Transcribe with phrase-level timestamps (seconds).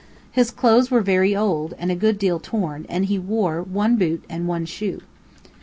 [0.31, 4.23] His clothes were very old, and a good deal torn, and he wore one boot
[4.27, 5.01] and one shoe.